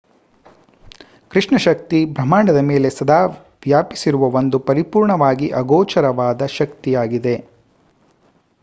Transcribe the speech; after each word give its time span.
ಕೃಷ್ಣ 1.31 1.55
ಶಕ್ತಿ 1.57 1.99
ಬ್ರಹಾಂಡದ 2.13 2.61
ಮೇಲೆ 2.69 2.89
ಸದಾ 2.89 3.19
ವ್ಯಾಪಿಸಿರುವ 3.65 4.31
ಒಂದು 4.35 4.59
ಪರಿಪೂರ್ಣವಾಗಿ 4.69 5.49
ಆಗೋಚರವಾದ 5.61 6.45
ಶಕ್ತಿಯಾಗಿದೆ 6.57 7.37